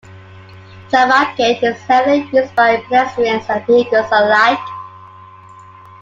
[0.91, 4.57] Jaffa Gate is heavily used by pedestrians and vehicles alike.